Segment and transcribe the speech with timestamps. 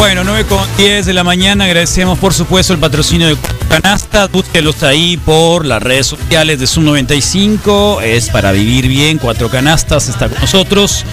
[0.00, 1.66] Bueno, 9 con 10 de la mañana.
[1.66, 3.36] Agradecemos, por supuesto, el patrocinio de
[3.68, 4.28] Canasta.
[4.28, 8.00] Búsquelos ahí por las redes sociales de Zoom 95.
[8.00, 9.18] Es para vivir bien.
[9.18, 11.04] Cuatro Canastas está con nosotros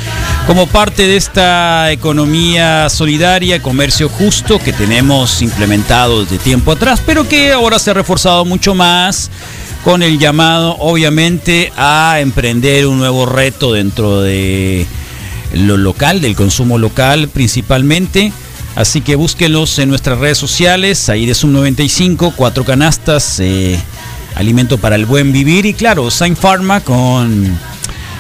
[0.48, 7.28] como parte de esta economía solidaria, comercio justo que tenemos implementado desde tiempo atrás, pero
[7.28, 9.30] que ahora se ha reforzado mucho más
[9.84, 14.88] con el llamado, obviamente, a emprender un nuevo reto dentro de
[15.52, 18.32] lo local, del consumo local principalmente.
[18.78, 23.76] Así que búsquenlos en nuestras redes sociales, ahí de Sum 95, cuatro canastas, eh,
[24.36, 27.58] alimento para el buen vivir y claro, Saint Pharma con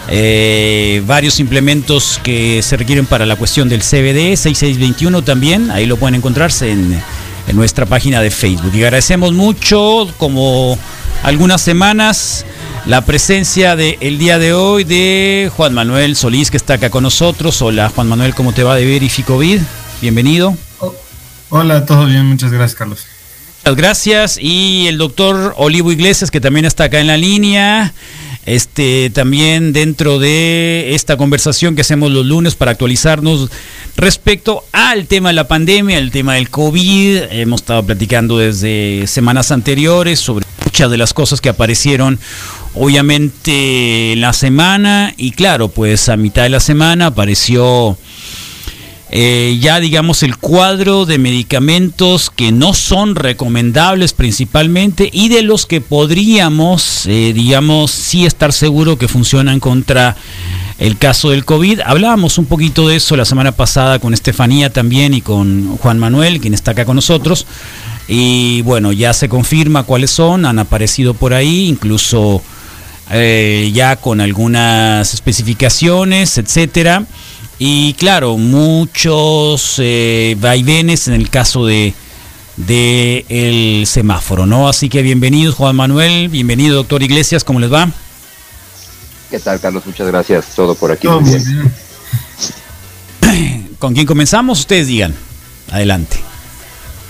[0.09, 5.97] eh, varios implementos que se requieren para la cuestión del CBD, 6621 también, ahí lo
[5.97, 7.03] pueden encontrarse en,
[7.53, 8.71] nuestra página de Facebook.
[8.73, 10.75] Y agradecemos mucho, como
[11.21, 12.45] algunas semanas,
[12.87, 17.03] la presencia del el día de hoy de Juan Manuel Solís, que está acá con
[17.03, 17.61] nosotros.
[17.61, 19.61] Hola Juan Manuel, ¿cómo te va de Verificovid?
[20.01, 20.55] Bienvenido.
[21.49, 23.05] Hola, todo bien, muchas gracias, Carlos.
[23.61, 24.37] Muchas gracias.
[24.39, 27.93] Y el doctor Olivo Iglesias, que también está acá en la línea.
[28.45, 33.49] Este, también dentro de esta conversación que hacemos los lunes para actualizarnos
[33.97, 37.23] respecto al tema de la pandemia, el tema del COVID.
[37.31, 42.19] Hemos estado platicando desde semanas anteriores sobre muchas de las cosas que aparecieron
[42.73, 47.97] obviamente en la semana y claro, pues a mitad de la semana apareció
[49.19, 55.65] eh, ya digamos el cuadro de medicamentos que no son recomendables principalmente y de los
[55.65, 60.15] que podríamos, eh, digamos, sí estar seguro que funcionan contra
[60.77, 61.79] el caso del COVID.
[61.83, 66.39] Hablábamos un poquito de eso la semana pasada con Estefanía también y con Juan Manuel,
[66.39, 67.47] quien está acá con nosotros.
[68.07, 72.43] Y bueno, ya se confirma cuáles son, han aparecido por ahí, incluso
[73.09, 77.07] eh, ya con algunas especificaciones, etcétera.
[77.59, 81.93] Y claro, muchos eh, vaivenes en el caso de,
[82.55, 84.69] de el semáforo, ¿no?
[84.69, 87.89] Así que bienvenidos Juan Manuel, bienvenido doctor Iglesias, ¿cómo les va?
[89.31, 89.85] ¿Qué tal Carlos?
[89.87, 91.07] Muchas gracias, todo por aquí.
[91.07, 91.73] muy bien.
[93.79, 94.59] ¿Con quién comenzamos?
[94.59, 95.15] Ustedes digan,
[95.71, 96.17] adelante.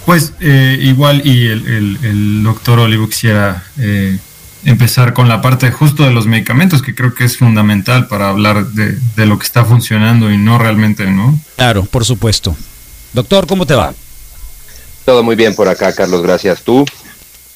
[0.05, 4.17] Pues eh, igual y el, el, el doctor Olivo quisiera eh,
[4.67, 8.67] empezar con la parte justo de los medicamentos, que creo que es fundamental para hablar
[8.67, 11.39] de, de, lo que está funcionando y no realmente, ¿no?
[11.55, 12.55] Claro, por supuesto.
[13.13, 13.93] Doctor, ¿cómo te va?
[15.05, 16.61] Todo muy bien por acá, Carlos, gracias.
[16.63, 16.85] ¿Tú?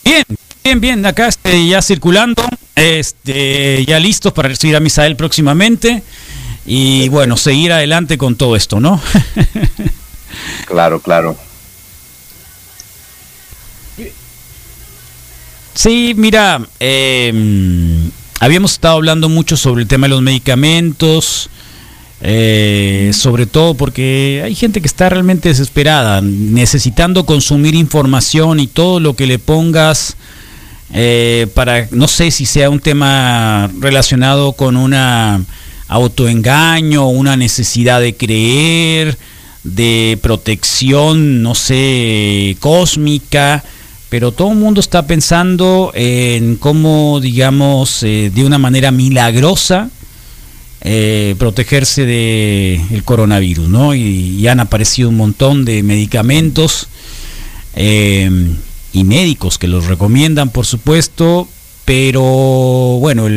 [0.05, 0.23] Bien,
[0.63, 1.05] bien, bien.
[1.05, 2.43] Acá este, ya circulando,
[2.75, 6.03] este, ya listos para recibir a Misael próximamente
[6.65, 9.01] y bueno, seguir adelante con todo esto, ¿no?
[10.65, 11.35] claro, claro.
[15.73, 17.31] Sí, mira, eh,
[18.39, 21.49] habíamos estado hablando mucho sobre el tema de los medicamentos,
[22.21, 28.99] eh, sobre todo porque hay gente que está realmente desesperada, necesitando consumir información y todo
[28.99, 30.17] lo que le pongas
[30.93, 35.41] eh, para, no sé si sea un tema relacionado con una
[35.87, 39.17] autoengaño, una necesidad de creer,
[39.63, 43.63] de protección, no sé, cósmica
[44.11, 49.89] pero todo el mundo está pensando en cómo, digamos, eh, de una manera milagrosa
[50.81, 53.95] eh, protegerse del el coronavirus, ¿no?
[53.95, 56.87] Y, y, han aparecido un montón de medicamentos
[57.73, 58.29] eh,
[58.91, 61.47] y médicos que los recomiendan, por supuesto,
[61.85, 62.21] pero
[62.99, 63.29] bueno,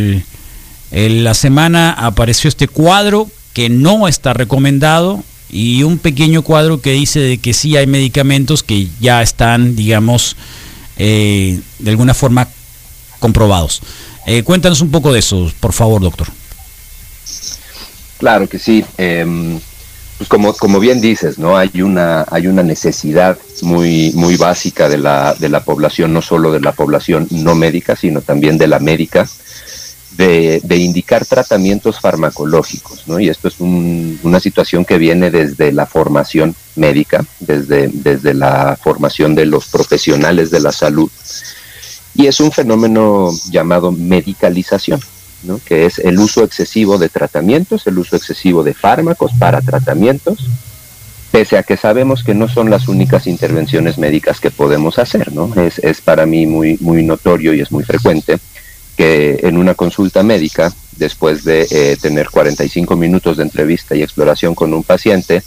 [0.91, 7.20] la semana apareció este cuadro que no está recomendado y un pequeño cuadro que dice
[7.20, 10.36] de que sí hay medicamentos que ya están, digamos,
[10.99, 12.49] eh, de alguna forma
[13.19, 13.81] comprobados.
[14.27, 16.28] Eh, cuéntanos un poco de eso, por favor, doctor.
[18.19, 18.84] Claro que sí.
[18.99, 19.59] Eh,
[20.19, 21.56] pues como, como bien dices, ¿no?
[21.56, 26.53] Hay una, hay una necesidad muy, muy básica de la, de la población, no solo
[26.53, 29.28] de la población no médica, sino también de la médica,
[30.16, 33.19] de, de indicar tratamientos farmacológicos, ¿no?
[33.19, 38.78] Y esto es un, una situación que viene desde la formación médica, desde, desde la
[38.80, 41.10] formación de los profesionales de la salud.
[42.15, 45.00] Y es un fenómeno llamado medicalización,
[45.42, 45.60] ¿no?
[45.65, 50.47] que es el uso excesivo de tratamientos, el uso excesivo de fármacos para tratamientos,
[51.33, 55.53] pese a que sabemos que no son las únicas intervenciones médicas que podemos hacer, ¿no?
[55.60, 58.39] Es, es para mí muy, muy notorio y es muy frecuente
[58.96, 64.54] que en una consulta médica, después de eh, tener 45 minutos de entrevista y exploración
[64.54, 65.42] con un paciente,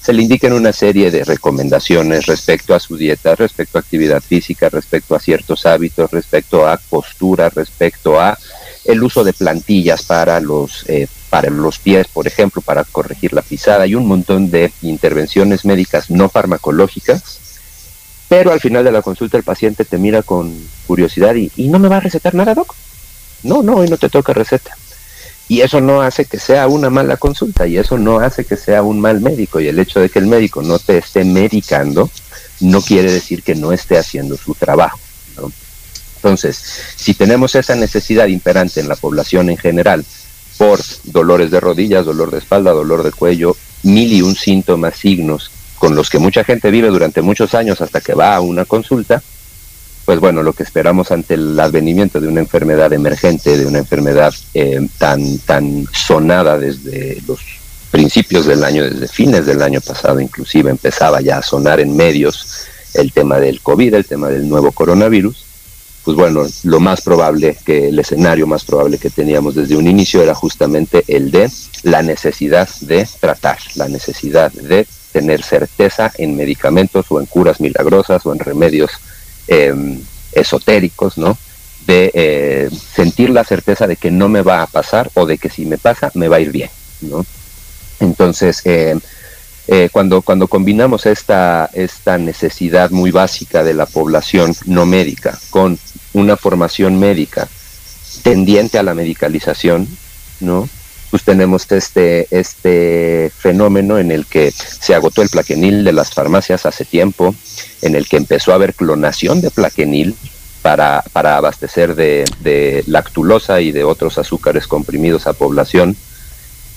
[0.00, 4.68] se le indiquen una serie de recomendaciones respecto a su dieta, respecto a actividad física,
[4.68, 8.38] respecto a ciertos hábitos, respecto a postura, respecto a
[8.84, 13.42] el uso de plantillas para los, eh, para los pies, por ejemplo, para corregir la
[13.42, 17.38] pisada y un montón de intervenciones médicas no farmacológicas.
[18.28, 20.56] Pero al final de la consulta el paciente te mira con
[20.86, 22.74] curiosidad y, y no me va a recetar nada, doc.
[23.42, 24.76] No, no, hoy no te toca receta.
[25.48, 28.82] Y eso no hace que sea una mala consulta y eso no hace que sea
[28.82, 29.60] un mal médico.
[29.60, 32.08] Y el hecho de que el médico no te esté medicando
[32.60, 34.98] no quiere decir que no esté haciendo su trabajo.
[36.16, 36.62] Entonces,
[36.96, 40.04] si tenemos esa necesidad imperante en la población en general
[40.58, 45.50] por dolores de rodillas, dolor de espalda, dolor de cuello, mil y un síntomas, signos
[45.78, 49.22] con los que mucha gente vive durante muchos años hasta que va a una consulta,
[50.04, 54.34] pues bueno, lo que esperamos ante el advenimiento de una enfermedad emergente, de una enfermedad
[54.54, 57.40] eh, tan, tan sonada desde los
[57.90, 62.66] principios del año, desde fines del año pasado inclusive, empezaba ya a sonar en medios
[62.94, 65.44] el tema del COVID, el tema del nuevo coronavirus,
[66.04, 70.22] pues bueno, lo más probable que el escenario más probable que teníamos desde un inicio
[70.22, 71.50] era justamente el de
[71.82, 78.24] la necesidad de tratar, la necesidad de tener certeza en medicamentos o en curas milagrosas
[78.24, 78.90] o en remedios
[79.52, 80.00] Em,
[80.30, 81.36] esotéricos, ¿no?
[81.84, 85.50] De eh, sentir la certeza de que no me va a pasar o de que
[85.50, 86.70] si me pasa me va a ir bien,
[87.00, 87.26] ¿no?
[87.98, 89.00] Entonces, em,
[89.66, 95.80] eh, cuando, cuando combinamos esta, esta necesidad muy básica de la población no médica con
[96.12, 97.48] una formación médica
[98.22, 99.88] tendiente a la medicalización,
[100.38, 100.68] ¿no?
[101.10, 106.66] Pues tenemos este, este fenómeno en el que se agotó el plaquenil de las farmacias
[106.66, 107.34] hace tiempo,
[107.82, 110.14] en el que empezó a haber clonación de plaquenil
[110.62, 115.96] para, para abastecer de, de lactulosa y de otros azúcares comprimidos a población,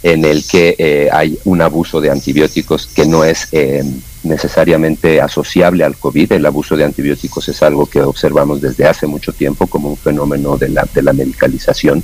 [0.02, 3.84] en el que eh, hay un abuso de antibióticos que no es eh,
[4.24, 6.32] necesariamente asociable al COVID.
[6.32, 10.58] El abuso de antibióticos es algo que observamos desde hace mucho tiempo como un fenómeno
[10.58, 12.04] de la, de la medicalización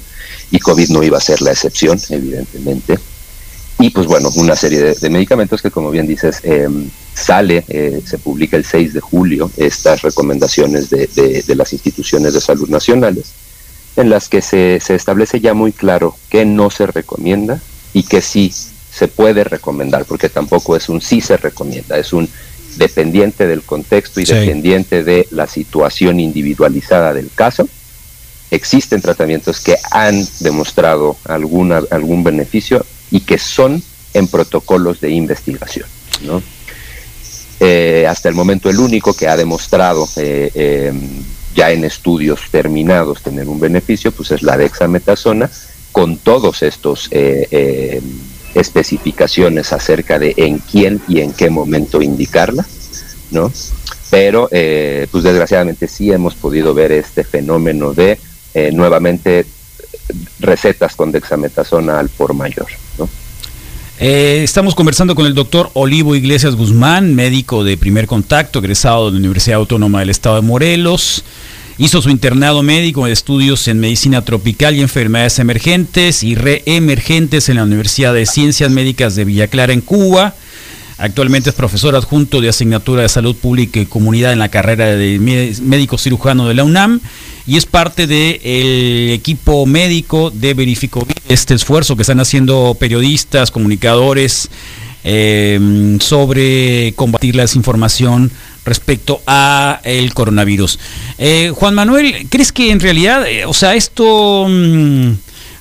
[0.51, 2.97] y COVID no iba a ser la excepción, evidentemente.
[3.79, 8.17] Y pues bueno, una serie de, medicamentos que como bien dices, em, sale, eh, se
[8.17, 13.31] publica el 6 de julio, estas recomendaciones de, de, las instituciones de salud nacionales,
[13.95, 17.61] en las que se, se establece ya muy claro qué no se recomienda
[17.93, 18.53] y que sí
[18.91, 22.29] se puede recomendar, porque tampoco es un sí se recomienda, es un
[22.77, 27.67] dependiente del contexto y dependiente de la situación individualizada del caso.
[28.51, 33.83] Existen tratamientos que han demostrado alguna, algún beneficio y que son
[34.13, 35.87] en protocolos de investigación.
[36.21, 36.41] ¿no?
[37.59, 41.23] Eh, hasta el momento el único que ha demostrado eh, em,
[41.55, 45.49] ya en estudios terminados tener un beneficio, pues es la dexametasona,
[45.91, 48.01] con todos estos eh, eh,
[48.53, 52.65] especificaciones acerca de en quién y en qué momento indicarla,
[53.31, 53.51] ¿no?
[54.09, 58.19] Pero, eh, pues desgraciadamente sí hemos podido ver este fenómeno de
[58.73, 59.45] nuevamente
[60.39, 62.67] recetas con dexametasona al por mayor,
[62.97, 63.07] ¿no?
[63.99, 69.17] estamos conversando con el doctor Olivo Iglesias Guzmán, médico de primer contacto, egresado de la
[69.17, 71.23] Universidad Autónoma del Estado de Morelos.
[71.81, 77.55] Hizo su internado médico de estudios en medicina tropical y enfermedades emergentes y reemergentes en
[77.55, 80.35] la Universidad de Ciencias Médicas de Villa Clara en Cuba.
[80.97, 85.19] Actualmente es profesor adjunto de asignatura de salud pública y comunidad en la carrera de
[85.19, 86.99] médico cirujano de la UNAM
[87.47, 94.49] y es parte del equipo médico de Verifico este esfuerzo que están haciendo periodistas, comunicadores
[95.05, 98.31] eh, sobre combatir la desinformación
[98.69, 100.79] respecto a el coronavirus.
[101.17, 105.13] Eh, Juan Manuel, ¿crees que en realidad, eh, o sea, esto, mm,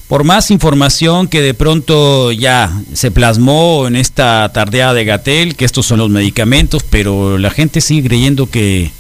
[0.06, 5.64] por más información que de pronto ya se plasmó en esta tardeada de Gatel, que
[5.64, 8.92] estos son los medicamentos, pero la gente sigue creyendo que,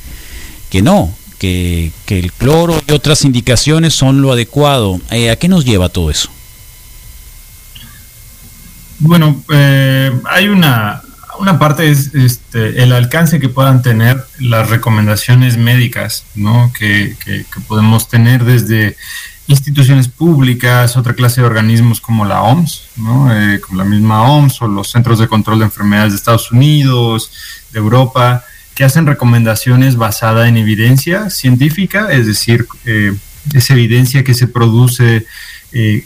[0.70, 5.00] que no, que, que el cloro y otras indicaciones son lo adecuado.
[5.10, 6.30] Eh, ¿A qué nos lleva todo eso?
[9.00, 11.02] Bueno, hay una
[11.38, 16.72] una parte es este, el alcance que puedan tener las recomendaciones médicas, ¿no?
[16.72, 17.16] Que,
[17.66, 18.96] podemos tener desde
[19.46, 23.32] instituciones públicas, otra clase de organismos como la OMS, ¿no?
[23.32, 27.32] Eh, como la misma OMS o los Centros de Control de Enfermedades de Estados Unidos,
[27.72, 33.14] de Europa, que hacen recomendaciones basadas en evidencia científica, es decir, eh,
[33.54, 35.26] es evidencia que se produce
[35.72, 36.04] eh,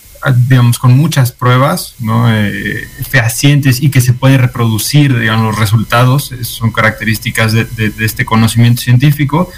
[0.49, 2.33] digamos, con muchas pruebas ¿no?
[2.33, 8.83] Eh, fehacientes y que se pueden reproducir, digamos, los resultados, son características de, este conocimiento
[8.83, 9.50] científico,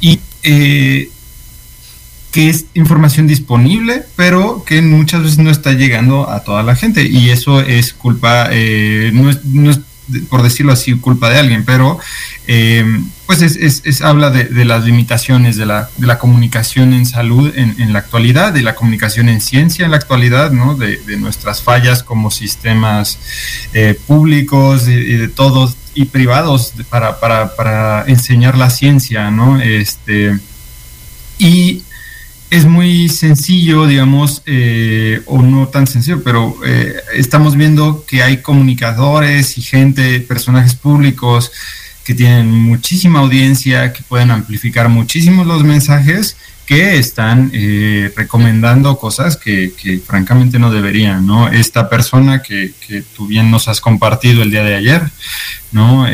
[0.00, 1.10] y eh,
[2.32, 7.06] que es información disponible, pero que muchas veces no está llegando a toda la gente,
[7.06, 9.80] y eso es culpa, eh, no, es,
[10.28, 11.98] por decirlo así, culpa de alguien, pero
[12.46, 12.84] eh,
[13.26, 18.00] pues es, habla de, las limitaciones de la, de la comunicación en salud en, la
[18.00, 20.74] actualidad, de la comunicación en ciencia en la actualidad, ¿no?
[20.74, 23.18] de, nuestras fallas como sistemas
[23.72, 29.60] eh, públicos y de, todos y privados para, para, para, enseñar la ciencia, ¿no?
[29.60, 30.38] Este,
[31.38, 31.82] y
[32.52, 38.42] es muy sencillo, digamos, eh, o no tan sencillo, pero eh, estamos viendo que hay
[38.42, 41.50] comunicadores y gente, personajes públicos
[42.04, 49.38] que tienen muchísima audiencia, que pueden amplificar muchísimos los mensajes, que están eh, recomendando cosas
[49.38, 49.72] que,
[50.06, 51.48] francamente no deberían, ¿no?
[51.48, 55.10] Esta persona que, que, tú bien nos has compartido el día de ayer,
[55.72, 56.04] ¿no?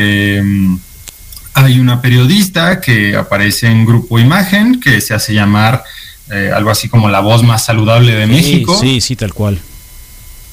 [1.55, 5.83] hay una periodista que aparece en Grupo Imagen, que se hace llamar
[6.31, 8.79] eh, algo así como la voz más saludable de México.
[8.79, 9.61] Sí, sí, tal cual.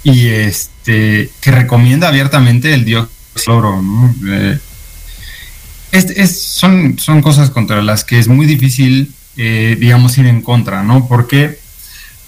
[0.03, 3.81] Y este, que recomienda abiertamente el dióxido
[4.21, 4.59] de
[5.91, 10.83] eh, son, son cosas contra las que es muy difícil, eh, digamos, ir en contra,
[10.83, 11.07] ¿no?
[11.07, 11.59] Porque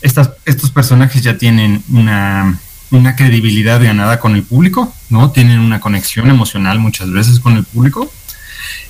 [0.01, 2.59] estas, estos personajes ya tienen una,
[2.91, 5.31] una credibilidad ganada con el público, ¿no?
[5.31, 8.11] Tienen una conexión emocional muchas veces con el público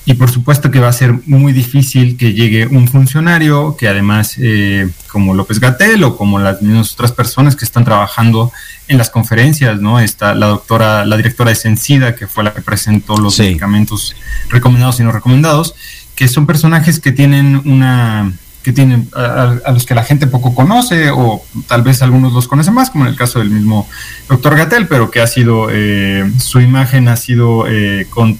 [0.05, 4.36] y por supuesto que va a ser muy difícil que llegue un funcionario que además,
[4.38, 6.60] eh, como López Gatel o como las
[6.93, 8.51] otras personas que están trabajando
[8.88, 10.00] en las conferencias, ¿no?
[10.00, 14.15] Está la doctora, la directora de Sencida, que fue la que presentó los medicamentos
[14.50, 15.75] recomendados y no recomendados,
[16.15, 18.31] que son personajes que tienen una
[18.67, 22.74] que tienen a, los que la gente poco conoce o tal vez algunos los conocen
[22.74, 23.88] más, como en el caso del mismo
[24.27, 28.38] doctor Gatel, pero que ha sido, eh, su imagen ha sido eh, con,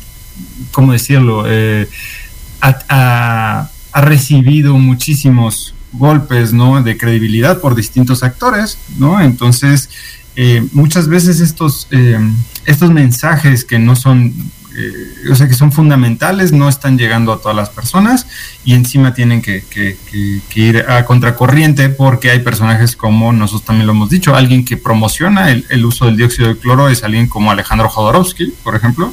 [0.72, 1.44] ¿cómo decirlo?
[1.48, 1.88] Eh,
[2.62, 6.84] ha, recibido muchísimos golpes, ¿no?
[6.84, 9.20] De credibilidad por distintos actores, ¿no?
[9.20, 9.90] Entonces,
[10.36, 12.20] eh, muchas veces estos, eh,
[12.66, 14.34] estos mensajes que no son
[14.80, 18.28] eh, o sea, que son fundamentales, no están llegando a todas las personas
[18.64, 19.64] y encima tienen que,
[20.54, 25.50] ir a contracorriente porque hay personajes como nosotros también lo hemos dicho, alguien que promociona
[25.50, 29.12] el, uso del dióxido de cloro es alguien como Alejandro Jodorowsky, por ejemplo,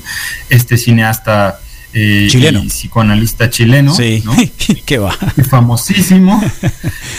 [0.50, 1.58] este cineasta
[1.94, 2.62] eh, chileno.
[2.64, 4.22] psicoanalista chileno, sí.
[4.84, 5.16] ¿Qué va?
[5.48, 6.42] famosísimo.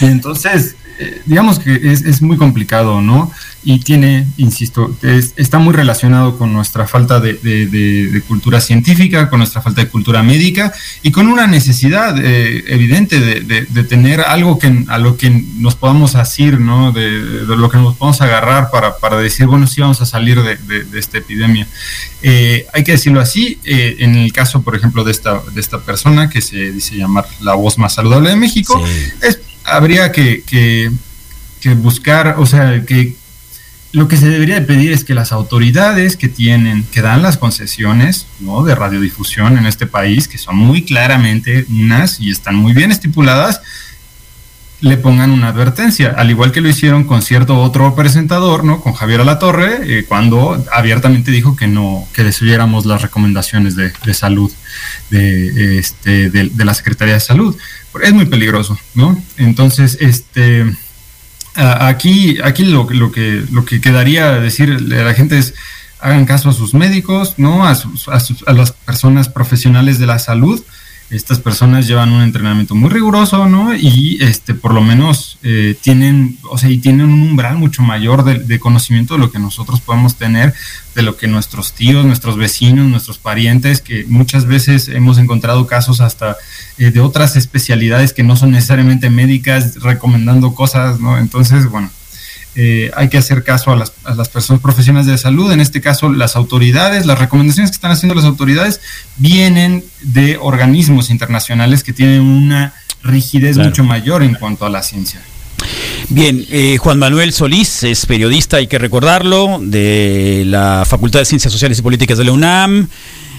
[0.01, 3.31] y entonces, eh, digamos que es, es, muy complicado, ¿no?
[3.67, 9.81] Y tiene, insisto, está muy relacionado con nuestra falta de, cultura científica, con nuestra falta
[9.81, 15.17] de cultura médica y con una necesidad eh, evidente de, tener algo que, a lo
[15.17, 16.91] que nos podamos asir, ¿no?
[16.91, 17.09] de,
[17.47, 21.67] lo que nos podamos agarrar para, decir, bueno, sí vamos a salir de, esta epidemia.
[22.21, 25.79] Eh, hay que decirlo así, eh, en el caso, por ejemplo, de esta, de esta
[25.79, 28.79] persona que se dice llamar la voz más saludable de México,
[29.23, 33.15] es, habría que, que buscar, o sea, que
[33.95, 37.37] lo que se debería de pedir es que las autoridades que tienen, que dan las
[37.37, 38.61] concesiones ¿no?
[38.65, 43.61] de radiodifusión en este país, que son muy claramente unas y están muy bien estipuladas,
[44.81, 48.81] le pongan una advertencia, al igual que lo hicieron con cierto otro presentador, ¿no?
[48.81, 54.51] Con Javier Alatorre, eh, cuando abiertamente dijo que no, que desoyéramos las recomendaciones de, salud
[55.09, 57.55] de, este, de, de la Secretaría de Salud.
[58.03, 59.17] Es muy peligroso, ¿no?
[59.37, 60.75] Entonces, este
[61.55, 65.53] aquí, aquí lo, lo, que, lo que quedaría decirle a la gente es
[65.99, 67.65] hagan caso a sus médicos, ¿no?
[67.65, 70.61] A, a, las personas profesionales de la salud.
[71.11, 73.75] Estas personas llevan un entrenamiento muy riguroso, ¿no?
[73.75, 78.23] Y este, por lo menos eh, tienen, o sea, y tienen un umbral mucho mayor
[78.23, 80.55] de, de, conocimiento de lo que nosotros podemos tener,
[80.95, 86.01] de lo que nuestros tíos, nuestros vecinos, nuestros parientes, que muchas veces hemos encontrado casos
[86.01, 86.37] hasta
[86.77, 91.19] eh, de otras especialidades que no son necesariamente médicas recomendando cosas, ¿no?
[91.19, 91.91] Entonces, bueno,
[92.55, 95.81] eh, hay que hacer caso a las, a las, personas profesionales de salud, en este
[95.81, 98.79] caso las autoridades, las recomendaciones que están haciendo las autoridades
[99.17, 105.21] vienen de organismos internacionales que tienen una rigidez mucho mayor en cuanto a la ciencia.
[106.09, 111.51] Bien, eh, Juan Manuel Solís es periodista, hay que recordarlo, de la Facultad de Ciencias
[111.51, 112.87] Sociales y Políticas de la UNAM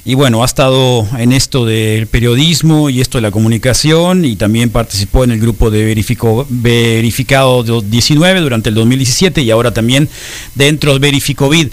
[0.06, 4.70] y bueno, ha estado en esto del periodismo y esto de la comunicación y también
[4.70, 10.08] participó en el grupo de verificó, verificado 19 durante el 2017 y ahora también
[10.54, 11.70] dentro de Verificovid.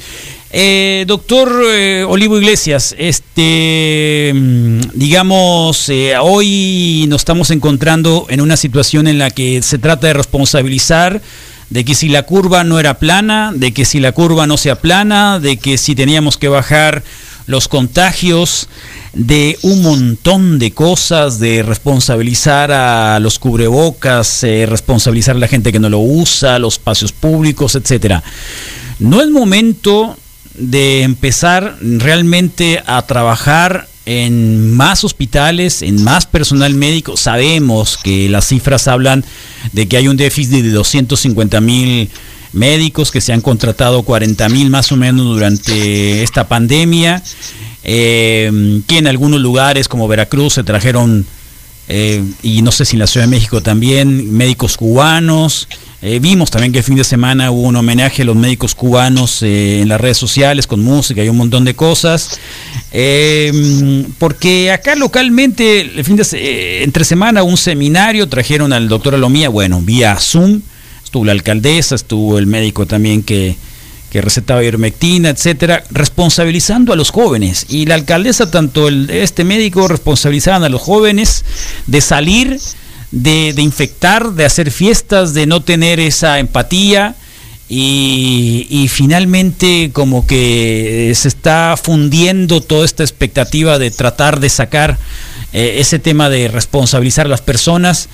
[0.49, 8.57] Eh, doctor eh, Olivo Iglesias, este, mm, digamos, eh, hoy nos estamos encontrando en una
[8.57, 11.21] situación en la que se trata de responsabilizar
[11.69, 14.75] de que si la curva no era plana, de que si la curva no sea
[14.75, 17.03] plana, de que si teníamos que bajar
[17.45, 18.67] los contagios,
[19.13, 25.71] de un montón de cosas, de responsabilizar a los cubrebocas, eh, responsabilizar a la gente
[25.71, 28.23] que no lo usa, los espacios públicos, etcétera.
[28.99, 30.17] No es momento
[30.55, 37.15] de empezar realmente a trabajar en más hospitales, en más personal médico.
[37.15, 39.23] Sabemos que las cifras hablan
[39.71, 42.09] de que hay un déficit de 250 mil
[42.53, 47.21] médicos, que se han contratado 40 mil más o menos durante esta pandemia,
[47.83, 51.25] eh, que en algunos lugares como Veracruz se trajeron,
[51.89, 55.67] eh, y no sé si en la Ciudad de México también, médicos cubanos.
[56.01, 59.41] Eh, vimos también que el fin de semana hubo un homenaje a los médicos cubanos
[59.41, 62.39] en las redes sociales con música y un montón de cosas.
[64.17, 69.79] Porque acá localmente, el fin de entre semana un seminario, trajeron al doctor Alomía, bueno,
[69.81, 70.61] vía Zoom,
[71.13, 73.55] estuvo la alcaldesa, estuvo el médico también que,
[74.09, 77.67] que recetaba ivermectina, etcétera, responsabilizando a los jóvenes.
[77.69, 81.45] Y la alcaldesa, tanto el, este médico, responsabilizaban a los jóvenes
[81.85, 82.59] de salir
[83.11, 87.13] de, infectar, de hacer fiestas, de no tener esa empatía.
[87.69, 94.97] Y, finalmente como que se está fundiendo toda esta expectativa de tratar de sacar
[95.53, 98.09] eh, ese tema de responsabilizar a las personas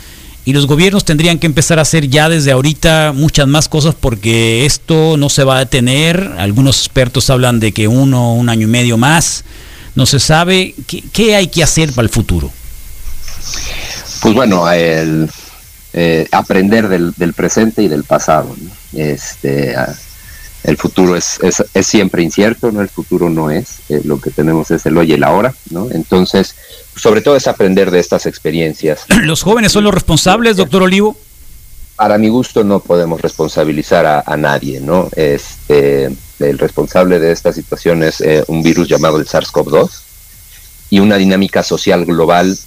[0.50, 4.66] y los gobiernos tendrían que empezar a hacer ya desde ahorita muchas más cosas porque
[4.66, 6.34] esto no se va a detener.
[6.40, 9.44] Algunos expertos hablan de que uno, un año y medio más,
[9.94, 10.74] no se sabe.
[10.88, 12.52] ¿Qué, qué hay que hacer para el futuro?
[14.22, 15.30] Pues bueno, el,
[15.94, 18.56] eh, aprender del, presente y del pasado.
[18.92, 19.76] Este,
[20.64, 22.82] el futuro es, es, siempre incierto, ¿no?
[22.82, 25.90] El futuro no es, eh, lo que tenemos es el hoy y el ahora, ¿no?
[25.92, 26.56] Entonces,
[26.96, 29.06] sobre todo es aprender de estas experiencias.
[29.24, 31.18] ¿Los jóvenes son los responsables, doctor Olivo?
[31.96, 35.10] Para mi gusto no podemos responsabilizar a, nadie, ¿no?
[35.16, 39.90] Este, el responsable de esta situación es eh, un virus llamado el SARS-CoV-2
[40.92, 42.58] y una dinámica social global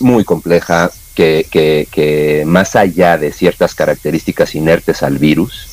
[0.00, 5.69] muy compleja, que, más allá de ciertas características inertes al virus,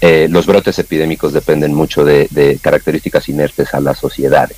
[0.00, 4.56] eh, los brotes epidémicos dependen mucho de, características inertes a las sociedades.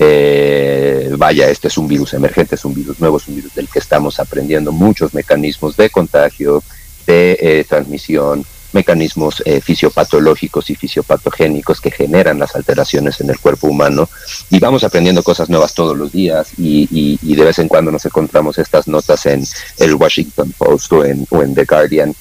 [0.00, 3.68] Eh, vaya, este es un virus emergente, es un virus nuevo, es un virus del
[3.68, 6.62] que estamos aprendiendo muchos mecanismos de contagio,
[7.06, 13.66] de eh, transmisión, mecanismos eh, fisiopatológicos y fisiopatogénicos que generan las alteraciones en el cuerpo
[13.66, 14.08] humano
[14.50, 18.58] y vamos aprendiendo cosas nuevas todos los días y, de vez en cuando nos encontramos
[18.58, 19.44] estas notas en
[19.78, 22.14] el Washington Post o en, The Guardian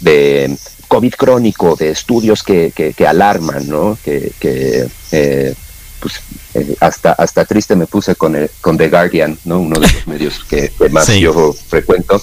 [0.00, 0.56] de
[0.92, 3.96] COVID crónico, de estudios que, que, alarman, ¿no?
[4.04, 5.54] que, que eh,
[5.98, 6.20] pues
[6.52, 9.60] eh, hasta hasta triste me puse con el, con The Guardian, ¿no?
[9.60, 12.20] Uno de los medios que, más yo frecuento,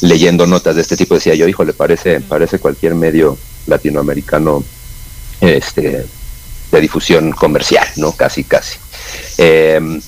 [0.00, 4.64] leyendo notas de este tipo decía yo, hijo, le parece parece cualquier medio latinoamericano
[5.40, 6.04] este
[6.72, 8.10] de difusión comercial, ¿no?
[8.10, 8.78] Casi casi.
[9.36, 10.00] Em,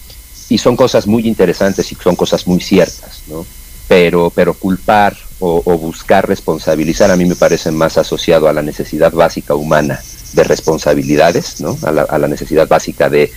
[0.49, 3.47] y son cosas muy interesantes y son cosas muy ciertas, ¿no?
[3.87, 9.13] Pero pero culpar o, buscar responsabilizar a mí me parece más asociado a la necesidad
[9.13, 10.01] básica humana
[10.35, 11.77] de responsabilidades, ¿no?
[11.83, 13.31] a, la, necesidad básica de,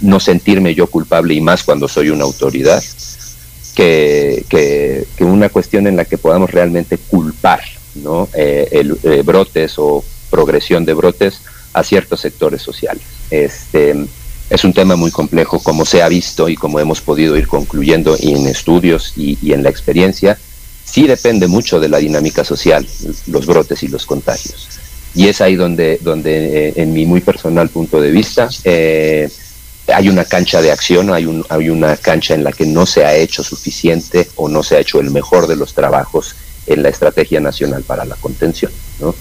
[0.00, 2.82] no sentirme yo culpable y más cuando soy una autoridad,
[3.74, 7.60] que, una cuestión en la que podamos realmente culpar.
[8.34, 13.04] Eh, el, eh, brotes o progresión de brotes a ciertos sectores sociales.
[13.30, 13.94] Este,
[14.54, 18.16] es un tema muy complejo, como se ha visto y como hemos podido ir concluyendo
[18.20, 20.38] en estudios y, en la experiencia,
[20.84, 22.86] sí depende mucho de la dinámica social,
[23.26, 24.68] los brotes y los contagios.
[25.14, 29.28] Y es ahí donde, donde eh, en mi muy personal punto de vista, eh,
[29.92, 33.04] hay una cancha de acción, hay, un, hay una cancha en la que no se
[33.04, 36.36] ha hecho suficiente o no se ha hecho el mejor de los trabajos
[36.66, 38.72] en la Estrategia Nacional para la Contención.
[39.00, 39.14] ¿no?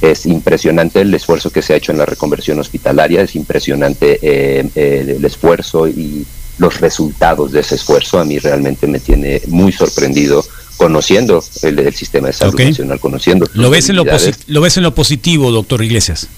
[0.00, 4.68] Es impresionante el esfuerzo que se ha hecho en la reconversión hospitalaria, es impresionante eh,
[4.74, 6.26] el esfuerzo y
[6.58, 8.18] los resultados de ese esfuerzo.
[8.18, 10.44] A mí realmente me tiene muy sorprendido
[10.76, 13.48] conociendo el, sistema de salud nacional, conociendo.
[13.54, 14.04] ¿Lo ves, en lo,
[14.46, 16.28] ¿Lo ves en lo positivo, doctor Iglesias?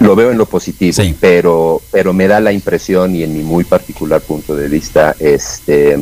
[0.00, 3.64] Lo veo en lo positivo, pero, pero me da la impresión y en mi muy
[3.64, 6.00] particular punto de vista, este,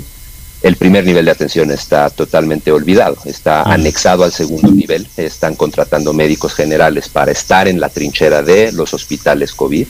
[0.63, 3.75] el primer nivel de atención está totalmente olvidado, está ah.
[3.75, 8.93] anexado al segundo nivel, están contratando médicos generales para estar en la trinchera de los
[8.93, 9.87] hospitales COVID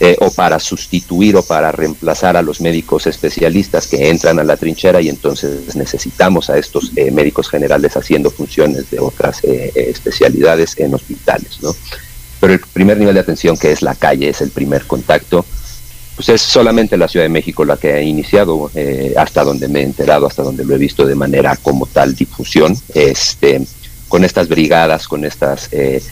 [0.00, 4.56] eh, o para sustituir o para reemplazar a los médicos especialistas que entran a la
[4.56, 10.78] trinchera y entonces necesitamos a estos eh, médicos generales haciendo funciones de otras eh, especialidades
[10.78, 11.74] en hospitales, ¿no?
[12.38, 15.44] Pero el primer nivel de atención que es la calle, es el primer contacto,
[16.18, 18.72] pues es solamente la Ciudad de México la que ha iniciado,
[19.16, 22.76] hasta donde me he enterado, hasta donde lo he visto de manera como tal difusión,
[22.92, 23.62] este,
[24.08, 25.70] con estas brigadas, con, estas,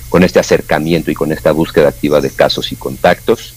[0.08, 3.54] con este acercamiento y con esta búsqueda activa de casos y contactos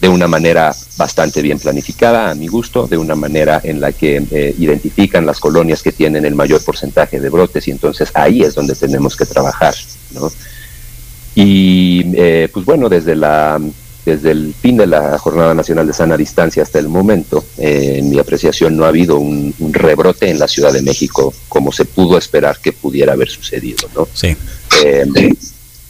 [0.00, 4.24] de una manera bastante bien planificada, a mi gusto, de una manera en la que
[4.30, 8.54] eh, identifican las colonias que tienen el mayor porcentaje de brotes y entonces ahí es
[8.54, 9.74] donde tenemos que trabajar.
[10.12, 10.32] ¿no?
[11.34, 12.02] Y
[12.48, 13.60] pues bueno, desde la
[14.04, 18.10] desde el fin de la Jornada Nacional de Sana Distancia hasta el momento, eh, en
[18.10, 22.18] mi apreciación, no ha habido un, rebrote en la Ciudad de México como se pudo
[22.18, 23.88] esperar que pudiera haber sucedido.
[23.94, 24.08] ¿no?
[24.12, 24.36] Sí.
[24.84, 25.06] Eh,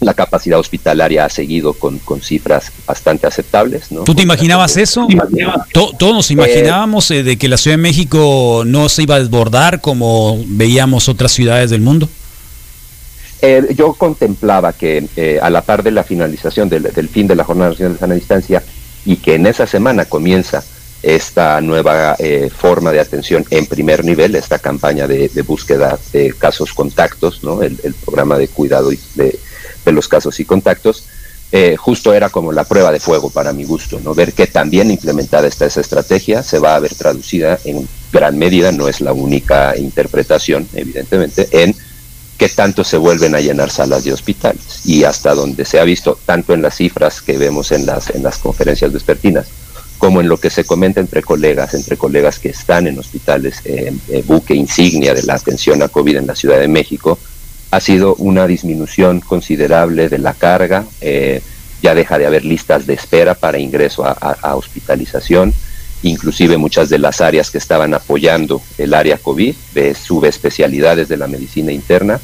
[0.00, 3.92] la capacidad hospitalaria ha seguido con, cifras bastante aceptables.
[3.92, 4.02] ¿no?
[4.04, 5.06] ¿Tú te imaginabas eso?
[5.72, 9.80] Todos nos imaginábamos eh, de que la Ciudad de México no se iba a desbordar
[9.80, 12.08] como veíamos otras ciudades del mundo.
[13.42, 17.44] Eh, yo contemplaba que eh, a la par de la finalización del, fin de la
[17.44, 18.62] Jornada Nacional de Sana Distancia
[19.06, 20.62] y que en esa semana comienza
[21.02, 26.74] esta nueva eh, forma de atención en primer nivel, esta campaña de, búsqueda de casos
[26.74, 27.62] contactos, ¿no?
[27.62, 29.38] el, programa de cuidado de,
[29.86, 31.04] los casos y contactos,
[31.78, 34.14] justo era como la prueba de fuego para mi gusto, ¿no?
[34.14, 38.70] ver que también implementada está esa estrategia, se va a ver traducida en gran medida,
[38.70, 41.74] no es la única interpretación, evidentemente, en
[42.40, 44.80] qué tanto se vuelven a llenar salas de hospitales.
[44.86, 48.22] Y hasta donde se ha visto tanto en las cifras que vemos en las en
[48.22, 49.46] las conferencias vespertinas
[49.98, 53.62] como en lo que se comenta entre colegas, entre colegas que están en hospitales,
[54.24, 57.18] buque insignia de la atención a COVID en la Ciudad de México,
[57.70, 61.42] ha sido una disminución considerable de la carga, eh,
[61.82, 65.52] ya deja de haber listas de espera para ingreso a, hospitalización,
[66.02, 71.26] inclusive muchas de las áreas que estaban apoyando el área COVID, de subespecialidades de la
[71.26, 72.20] medicina interna,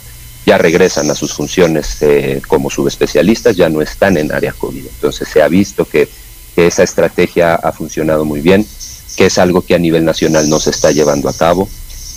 [0.47, 4.87] ya regresan a sus funciones eh, como subespecialistas, ya no están en área COVID.
[4.87, 6.09] Entonces se ha visto que,
[6.57, 8.67] esa estrategia ha funcionado muy bien,
[9.15, 11.69] que es algo que a nivel nacional no se está llevando a cabo,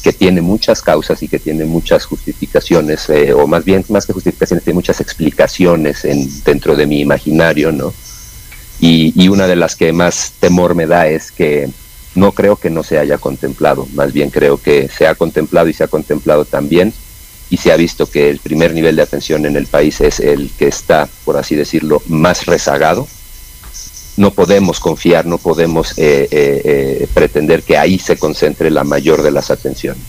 [0.02, 4.14] que tiene muchas causas y que tiene muchas justificaciones, eh, o más bien, más que
[4.14, 7.94] justificaciones, tiene muchas explicaciones en, dentro de mi imaginario, ¿no?
[8.82, 11.70] Y, una de las que más temor me da es que
[12.16, 15.74] no creo que no se haya contemplado, más bien creo que se ha contemplado y
[15.74, 16.94] se ha contemplado también
[17.50, 20.52] y se ha visto que el primer nivel de atención en el país es el
[20.58, 23.08] que está, por así decirlo, más rezagado.
[24.18, 29.24] No podemos confiar, no podemos eh, eh, eh, pretender que ahí se concentre la mayor
[29.24, 30.04] de las atenciones.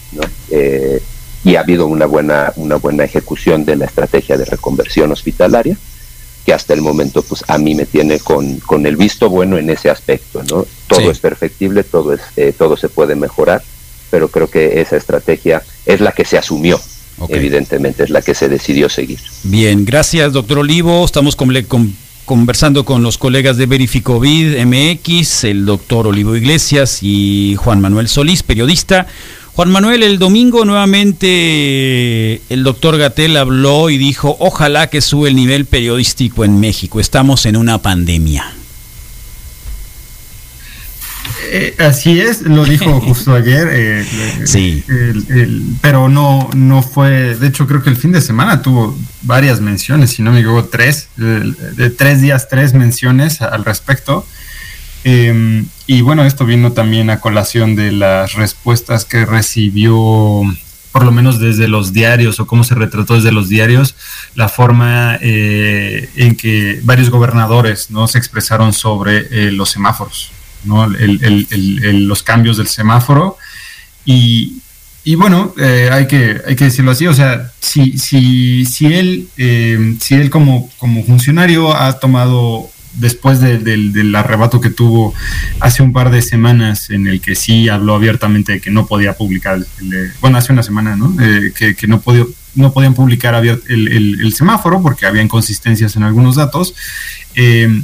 [1.43, 5.79] y ha habido una buena, una buena ejecución de la estrategia de reconversión hospitalaria
[6.45, 9.71] que hasta el momento pues a mí me tiene con, con el visto bueno en
[9.71, 10.67] ese aspecto, ¿no?
[10.87, 13.63] Todo es perfectible, todo, es, eh, todo se puede mejorar,
[14.11, 16.81] pero creo que esa estrategia es la que se asumió,
[17.29, 19.21] evidentemente, es la que se decidió seguir.
[19.45, 21.37] Bien, gracias doctor Olivo, estamos
[22.25, 28.43] conversando con los colegas de Verificovid MX, el doctor Olivo Iglesias y Juan Manuel Solís,
[28.43, 29.07] periodista.
[29.55, 35.37] Juan Manuel, el domingo nuevamente el doctor Gatel habló y dijo, ojalá que sube el
[35.37, 38.55] nivel periodístico en México, estamos en una pandemia.
[41.53, 43.69] Eh, así es, lo dijo justo ayer.
[43.73, 44.07] Eh,
[44.45, 44.85] sí.
[45.81, 47.35] pero no, no fue.
[47.35, 50.67] De hecho, creo que el fin de semana tuvo varias menciones, si no me equivoco,
[50.67, 51.09] tres.
[51.17, 54.25] de tres días, tres menciones al respecto.
[55.05, 60.43] Em, y bueno, esto vino también a colación de las respuestas que recibió,
[60.93, 63.97] por lo menos desde los diarios o cómo se retrató desde los diarios,
[64.35, 68.09] la forma eh, en que varios gobernadores ¿no?
[68.09, 70.31] se expresaron sobre eh, los semáforos,
[70.65, 70.87] ¿no?
[70.87, 73.39] los cambios del semáforo.
[74.05, 74.59] Y,
[75.03, 79.29] y bueno, eh, hay, que, hay que decirlo así, o sea, si, si, si él,
[80.01, 85.15] si él como, como funcionario ha tomado después del arrebato que tuvo
[85.61, 89.15] hace un par de semanas en el que sí habló abiertamente de que no podía
[89.15, 89.61] publicar,
[90.21, 91.15] bueno, hace una semana, ¿no?
[91.23, 92.25] Eh, que, no, podía,
[92.55, 96.75] no podían publicar el, semáforo porque había inconsistencias en algunos datos.
[97.35, 97.83] Eh,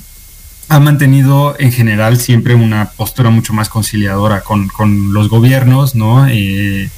[0.68, 6.26] ha mantenido en general siempre una postura mucho más conciliadora con, los gobiernos, ¿no?
[6.26, 6.90] Eh,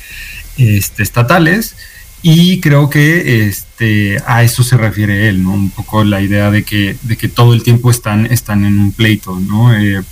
[0.57, 1.77] este, estatales
[2.23, 5.53] y creo que este, a eso se refiere él, ¿no?
[5.53, 8.93] Un poco la idea de que, de que todo el tiempo están, están en un
[8.93, 9.73] pleito, ¿no?
[9.73, 10.03] Eh,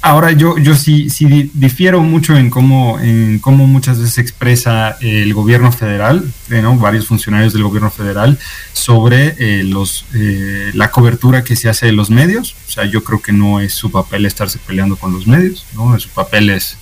[0.00, 5.34] ahora yo, yo sí, sí difiero mucho en cómo, en cómo muchas veces expresa el
[5.34, 6.76] gobierno federal, eh, ¿no?
[6.76, 8.38] varios funcionarios del gobierno federal,
[8.72, 12.54] sobre eh, los, la cobertura que se hace de los medios.
[12.68, 15.98] O sea, yo creo que no es su papel estarse peleando con los medios, ¿no?
[15.98, 16.76] Su papel es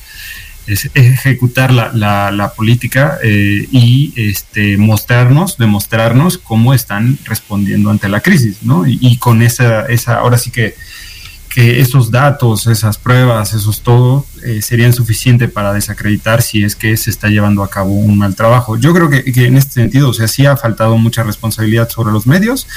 [0.67, 8.21] es ejecutar la, la, política eh, y este, mostrarnos, demostrarnos cómo están respondiendo ante la
[8.21, 8.87] crisis, ¿no?
[8.87, 10.75] Y, con esa, esa, ahora sí que,
[11.49, 16.97] que esos datos, esas pruebas, esos todo, eh, serían suficientes para desacreditar si es que
[16.97, 18.77] se está llevando a cabo un mal trabajo.
[18.77, 22.13] Yo creo que, que en este sentido, o sea, sí ha faltado mucha responsabilidad sobre
[22.13, 22.69] los medios,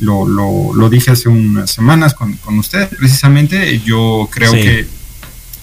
[0.00, 4.86] lo, lo, lo dije hace unas semanas con, con usted, precisamente, yo creo que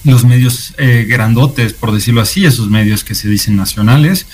[0.04, 4.26] los medios eh, grandotes, por decirlo así, esos medios que se dicen nacionales,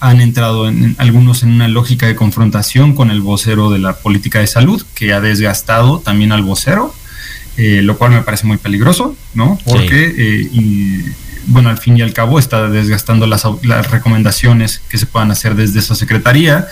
[0.00, 4.38] han entrado en, algunos en una lógica de confrontación con el vocero de la política
[4.40, 6.94] de salud, que ha desgastado también al vocero,
[7.56, 9.58] eh, lo cual me parece muy peligroso, ¿no?
[9.64, 11.14] Porque, eh,
[11.46, 15.56] bueno, al fin y al cabo está desgastando las, las recomendaciones que se puedan hacer
[15.56, 16.68] desde esa secretaría,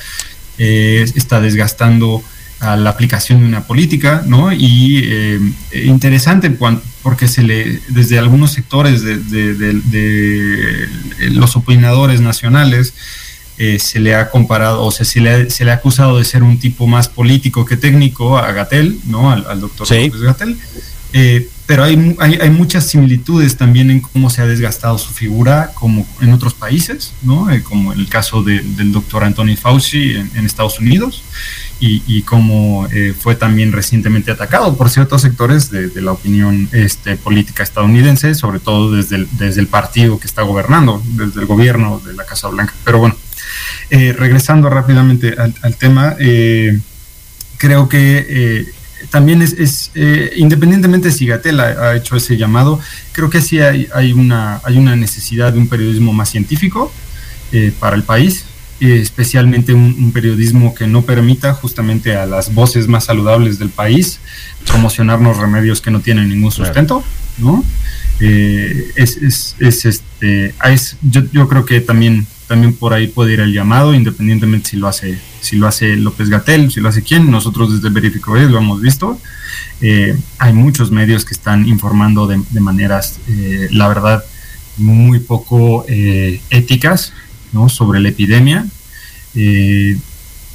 [0.59, 2.23] eh, está desgastando
[2.61, 4.53] a la aplicación de una política, ¿no?
[4.53, 5.41] Y eh,
[5.85, 10.89] interesante porque se le, desde algunos sectores de,
[11.31, 12.95] los opinadores nacionales,
[13.59, 16.43] eh, se le ha comparado, o sea, se le, se le, ha acusado de ser
[16.43, 19.31] un tipo más político que técnico a Gatel, ¿no?
[19.31, 20.59] Al, doctor López Gatel.
[21.13, 26.07] Eh, pero hay, hay, muchas similitudes también en cómo se ha desgastado su figura, como
[26.21, 27.49] en otros países, ¿no?
[27.65, 31.25] como en el caso del doctor Anthony Fauci en Estados Unidos
[31.79, 37.17] y, y cómo eh, fue también recientemente atacado por ciertos sectores de, la opinión este,
[37.17, 42.01] política estadounidense, sobre todo desde el, desde el partido que está gobernando, desde el gobierno
[42.05, 42.73] de la Casa Blanca.
[42.85, 43.17] Pero bueno,
[43.91, 46.81] eh, regresando rápidamente al, tema, eh,
[47.59, 48.67] creo que
[49.11, 49.91] también es,
[50.37, 52.81] independientemente si Gatel ha, hecho ese llamado,
[53.13, 56.91] creo que sí hay, hay, una, hay una necesidad de un periodismo más científico
[57.79, 58.46] para el país
[58.81, 64.21] especialmente un, periodismo que no permita justamente a las voces más saludables del país
[64.67, 67.03] promocionarnos remedios que no tienen ningún sustento,
[67.39, 67.65] ¿no?
[68.21, 73.35] Eh, es, es, es, este, es, yo, yo, creo que también, también por ahí puede
[73.35, 77.03] ir el llamado, independientemente si lo hace, si lo hace López Gatel, si lo hace
[77.03, 79.21] quién, nosotros desde Verifico lo hemos visto.
[79.81, 84.25] Eh, hay muchos medios que están informando de, de maneras, eh, la verdad,
[84.79, 87.15] muy poco éticas,
[87.69, 88.67] sobre la epidemia.
[89.35, 89.99] Eh,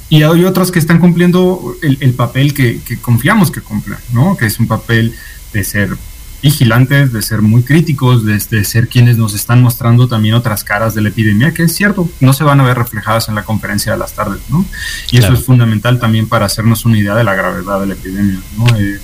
[0.08, 4.36] y hay otros que están cumpliendo el, papel que, confiamos que cumplan, ¿no?
[4.36, 5.14] que es un papel
[5.54, 5.96] de ser
[6.42, 11.00] vigilantes, de ser muy críticos, de, ser quienes nos están mostrando también otras caras de
[11.00, 13.98] la epidemia, que es cierto, no se van a ver reflejadas en la conferencia de
[13.98, 14.66] las tardes, ¿no?
[15.10, 18.40] Y eso es fundamental también para hacernos una idea de la gravedad de la epidemia,
[18.58, 18.66] ¿no?
[18.76, 18.98] Eh,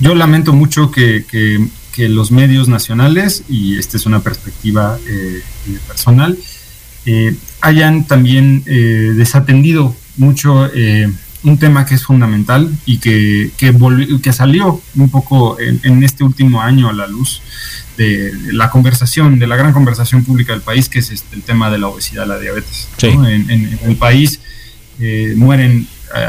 [0.00, 1.68] yo lamento mucho que, que,
[2.08, 5.42] los medios nacionales, y esta es una perspectiva eh,
[5.86, 6.38] personal,
[7.06, 11.10] eh, hayan también eh, desatendido mucho eh,
[11.42, 16.90] un tema que es fundamental y que, que, salió un poco en, este último año
[16.90, 17.40] a la luz
[17.96, 21.70] de la conversación, de la gran conversación pública del país, que es este, el tema
[21.70, 22.88] de la obesidad, la diabetes.
[23.02, 24.40] en, el país
[25.36, 25.86] mueren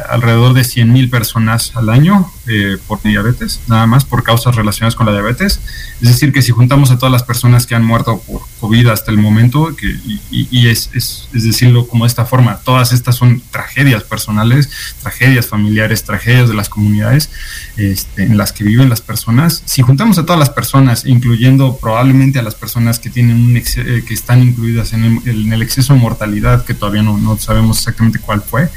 [0.09, 5.05] alrededor de 100.000 personas al año eh, por diabetes, nada más por causas relacionadas con
[5.05, 5.59] la diabetes.
[6.01, 9.11] Es decir, que si juntamos a todas las personas que han muerto por COVID hasta
[9.11, 9.95] el momento, que,
[10.31, 14.69] y, es, es, decirlo como de esta forma, todas estas son tragedias personales,
[15.01, 17.29] tragedias familiares, tragedias de las comunidades
[17.77, 19.63] este, en las que viven las personas.
[19.65, 24.03] Si juntamos a todas las personas, incluyendo probablemente a las personas que tienen un eh,
[24.07, 28.41] que están incluidas en el, exceso de mortalidad, que todavía no, no sabemos exactamente cuál
[28.41, 28.69] fue,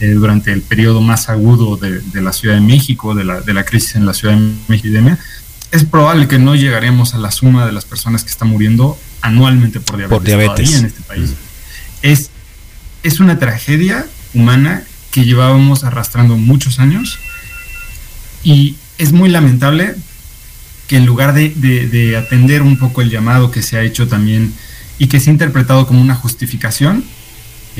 [0.00, 3.64] eh, durante el periodo más agudo de, la Ciudad de México, de la, de la,
[3.64, 5.16] crisis en la Ciudad de México,
[5.72, 9.80] es probable que no llegaremos a la suma de las personas que están muriendo anualmente
[9.80, 11.34] por diabetes, en este país.
[12.02, 12.30] Es,
[13.02, 17.18] es una tragedia humana que llevábamos arrastrando muchos años
[18.42, 19.94] y es muy lamentable
[20.86, 24.52] que en lugar de, de, atender un poco el llamado que se ha hecho también
[24.98, 27.04] y que se ha interpretado como una justificación,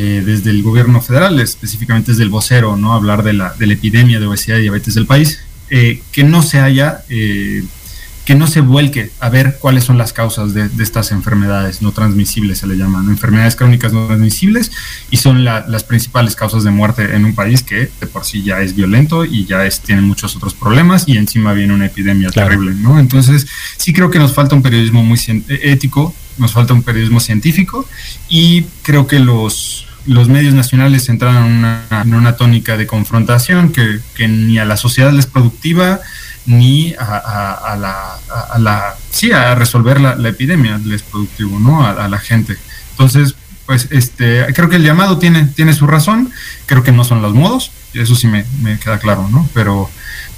[0.02, 2.94] eh, desde el gobierno federal, específicamente desde el vocero, ¿no?
[2.94, 6.42] hablar de la, de la epidemia de obesidad y diabetes del país, eh, que no
[6.42, 7.62] se haya, eh,
[8.24, 12.60] que no se vuelque a ver cuáles son las causas de, estas enfermedades no transmisibles,
[12.60, 14.72] se le llaman, enfermedades crónicas no transmisibles,
[15.10, 18.62] y son las principales causas de muerte en un país que de por sí ya
[18.62, 22.72] es violento y ya es, tiene muchos otros problemas y encima viene una epidemia terrible,
[22.72, 22.98] ¿no?
[22.98, 27.86] Entonces, sí creo que nos falta un periodismo muy ético, nos falta un periodismo científico
[28.30, 33.72] y creo que los, los medios nacionales entran en una, en una tónica de confrontación
[33.72, 36.00] que, que, ni a la sociedad les productiva
[36.46, 38.16] ni a, a, la,
[38.50, 41.86] a, la, sí, a resolver la, la epidemia les productivo, ¿no?
[41.86, 42.56] A, la gente.
[42.92, 43.34] Entonces,
[43.66, 46.30] pues este, creo que el llamado tiene, tiene su razón,
[46.66, 49.48] creo que no son los modos, eso sí me, me queda claro, ¿no?
[49.54, 49.90] Pero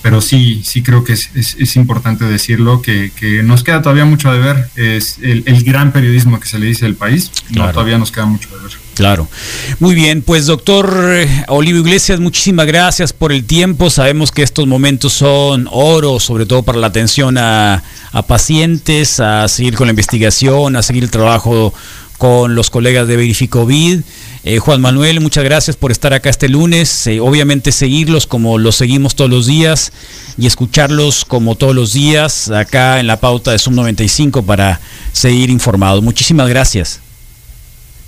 [0.03, 4.33] pero sí, sí creo que es, es, importante decirlo, que, que, nos queda todavía mucho
[4.33, 4.69] de ver.
[4.75, 8.27] Es el, el gran periodismo que se le dice al país, no, todavía nos queda
[8.27, 8.73] mucho de ver.
[9.03, 9.27] Claro.
[9.81, 13.91] Muy bien, pues doctor eh, Olivo Iglesias, muchísimas gracias por el tiempo.
[13.91, 19.49] Sabemos que estos momentos son oro, sobre todo para la atención a, a pacientes, a
[19.49, 21.75] seguir con la investigación, a seguir el trabajo
[22.17, 24.03] con los colegas de Verificovid.
[24.45, 27.09] Eh, Juan Manuel, muchas gracias por estar acá este lunes.
[27.09, 29.93] Eh, obviamente seguirlos como los seguimos todos los días
[30.39, 34.81] y escucharlos como todos los días acá en la pauta de Sum 95 para
[35.13, 36.05] seguir informados.
[36.05, 37.02] Muchísimas gracias.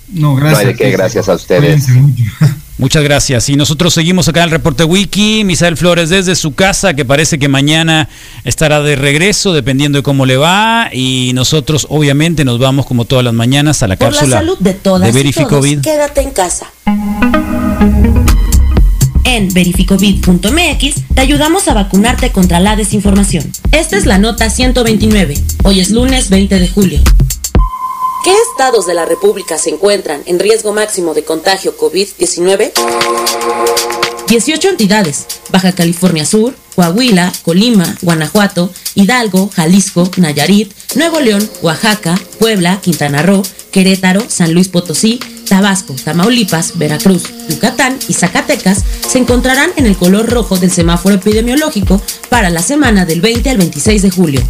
[0.09, 0.53] No, gracias.
[0.53, 1.87] No hay de qué, gracias a ustedes.
[2.79, 3.49] Muchas gracias.
[3.49, 5.45] Y nosotros seguimos acá en el reporte Wiki.
[5.45, 8.09] Misael Flores desde su casa, que parece que mañana
[8.43, 10.89] estará de regreso, dependiendo de cómo le va.
[10.93, 14.59] Y nosotros, obviamente, nos vamos como todas las mañanas a la Por cápsula la salud
[14.59, 15.81] de todas de Verificovid.
[15.83, 16.67] quédate en casa.
[19.25, 23.51] En verificovid.mx te ayudamos a vacunarte contra la desinformación.
[23.73, 25.35] Esta es la nota 129.
[25.63, 27.01] Hoy es lunes 20 de julio.
[28.25, 32.73] ¿Qué estados de la República se encuentran en riesgo máximo de contagio COVID-19?
[34.29, 42.81] 18 entidades, Baja California Sur, Coahuila, Colima, Guanajuato, Hidalgo, Jalisco, Nayarit, Nuevo León, Oaxaca, Puebla,
[42.81, 49.85] Quintana Roo, Querétaro, San Luis Potosí, Tabasco, Tamaulipas, Veracruz, Yucatán y Zacatecas se encontrarán en
[49.85, 54.41] el color rojo del semáforo epidemiológico para la semana del 20 al 26 de julio.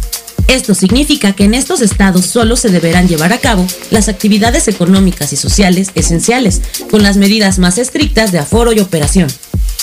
[0.47, 5.33] Esto significa que en estos estados solo se deberán llevar a cabo las actividades económicas
[5.33, 9.27] y sociales esenciales, con las medidas más estrictas de aforo y operación.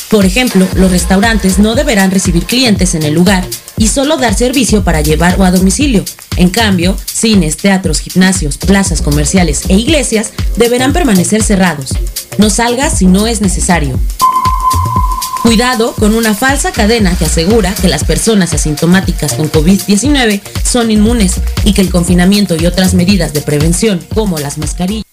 [0.08, 3.46] Por ejemplo, los restaurantes no deberán recibir clientes en el lugar
[3.78, 6.04] y solo dar servicio para llevar o a domicilio.
[6.36, 11.90] En cambio, cines, teatros, gimnasios, plazas comerciales e iglesias deberán permanecer cerrados.
[12.38, 13.98] No salgas si no es necesario.
[15.42, 21.40] Cuidado con una falsa cadena que asegura que las personas asintomáticas con COVID-19 son inmunes
[21.64, 25.11] y que el confinamiento y otras medidas de prevención, como las mascarillas,